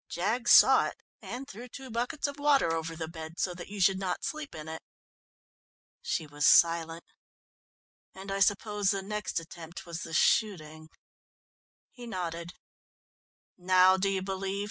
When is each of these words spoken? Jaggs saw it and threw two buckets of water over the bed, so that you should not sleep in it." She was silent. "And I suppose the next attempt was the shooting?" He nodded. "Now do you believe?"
Jaggs 0.09 0.49
saw 0.49 0.87
it 0.87 0.95
and 1.21 1.47
threw 1.47 1.67
two 1.67 1.91
buckets 1.91 2.25
of 2.25 2.39
water 2.39 2.73
over 2.73 2.95
the 2.95 3.07
bed, 3.07 3.37
so 3.39 3.53
that 3.53 3.67
you 3.67 3.79
should 3.79 3.99
not 3.99 4.23
sleep 4.23 4.55
in 4.55 4.67
it." 4.67 4.81
She 6.01 6.25
was 6.25 6.43
silent. 6.47 7.03
"And 8.15 8.31
I 8.31 8.39
suppose 8.39 8.89
the 8.89 9.03
next 9.03 9.39
attempt 9.39 9.85
was 9.85 9.99
the 10.01 10.15
shooting?" 10.15 10.89
He 11.91 12.07
nodded. 12.07 12.53
"Now 13.59 13.95
do 13.95 14.09
you 14.09 14.23
believe?" 14.23 14.59